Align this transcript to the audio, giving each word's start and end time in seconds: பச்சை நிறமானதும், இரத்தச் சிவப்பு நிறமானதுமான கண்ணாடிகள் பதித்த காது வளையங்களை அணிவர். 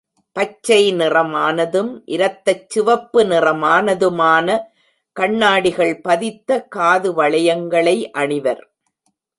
பச்சை 0.31 0.93
நிறமானதும், 0.93 2.01
இரத்தச் 2.05 2.69
சிவப்பு 2.69 3.23
நிறமானதுமான 3.23 4.59
கண்ணாடிகள் 5.19 6.01
பதித்த 6.01 6.63
காது 6.63 7.23
வளையங்களை 7.23 8.09
அணிவர். 8.11 8.71